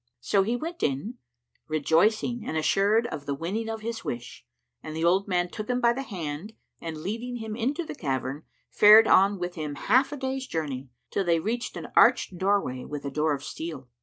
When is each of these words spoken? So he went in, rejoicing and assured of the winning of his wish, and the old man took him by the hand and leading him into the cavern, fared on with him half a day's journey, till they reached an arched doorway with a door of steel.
So 0.19 0.41
he 0.41 0.55
went 0.55 0.81
in, 0.81 1.19
rejoicing 1.67 2.43
and 2.43 2.57
assured 2.57 3.05
of 3.05 3.27
the 3.27 3.35
winning 3.35 3.69
of 3.69 3.81
his 3.81 4.03
wish, 4.03 4.43
and 4.81 4.95
the 4.95 5.05
old 5.05 5.27
man 5.27 5.47
took 5.51 5.69
him 5.69 5.79
by 5.79 5.93
the 5.93 6.01
hand 6.01 6.53
and 6.79 6.97
leading 7.03 7.35
him 7.35 7.55
into 7.55 7.85
the 7.85 7.93
cavern, 7.93 8.41
fared 8.71 9.07
on 9.07 9.37
with 9.37 9.53
him 9.53 9.75
half 9.75 10.11
a 10.11 10.17
day's 10.17 10.47
journey, 10.47 10.89
till 11.11 11.23
they 11.23 11.39
reached 11.39 11.77
an 11.77 11.89
arched 11.95 12.39
doorway 12.39 12.83
with 12.83 13.05
a 13.05 13.11
door 13.11 13.35
of 13.35 13.43
steel. 13.43 13.89